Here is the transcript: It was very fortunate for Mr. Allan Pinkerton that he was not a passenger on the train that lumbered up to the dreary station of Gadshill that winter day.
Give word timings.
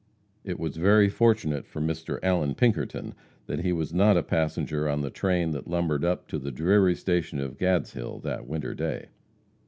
It 0.43 0.57
was 0.59 0.77
very 0.77 1.09
fortunate 1.09 1.67
for 1.67 1.79
Mr. 1.79 2.17
Allan 2.23 2.55
Pinkerton 2.55 3.13
that 3.45 3.59
he 3.59 3.71
was 3.71 3.93
not 3.93 4.17
a 4.17 4.23
passenger 4.23 4.89
on 4.89 5.01
the 5.01 5.11
train 5.11 5.51
that 5.51 5.67
lumbered 5.67 6.03
up 6.03 6.27
to 6.29 6.39
the 6.39 6.49
dreary 6.51 6.95
station 6.95 7.39
of 7.39 7.59
Gadshill 7.59 8.17
that 8.23 8.47
winter 8.47 8.73
day. 8.73 9.09